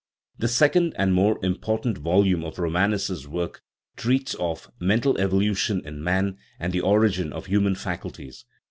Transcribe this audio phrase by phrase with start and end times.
[0.39, 3.61] The second and more important volume of Romanes's work
[3.95, 8.45] treats of" Mental evolution in man and the origin of human faculties."